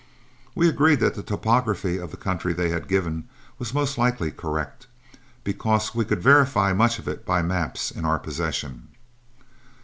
We 0.55 0.67
agreed 0.67 0.99
that 1.01 1.13
the 1.13 1.21
topography 1.21 1.99
of 1.99 2.09
the 2.09 2.17
country 2.17 2.53
they 2.53 2.69
had 2.71 2.87
given 2.87 3.29
was 3.59 3.71
most 3.71 3.99
likely 3.99 4.31
correct, 4.31 4.87
because 5.43 5.93
we 5.93 6.05
could 6.05 6.23
verify 6.23 6.73
much 6.73 6.97
of 6.97 7.07
it 7.07 7.23
by 7.23 7.43
maps 7.43 7.91
in 7.91 8.03
our 8.03 8.17
possession. 8.17 8.87